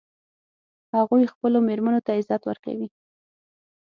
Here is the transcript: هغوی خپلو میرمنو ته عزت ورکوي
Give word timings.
هغوی 0.95 1.31
خپلو 1.33 1.57
میرمنو 1.67 2.05
ته 2.05 2.11
عزت 2.19 2.41
ورکوي 2.45 2.87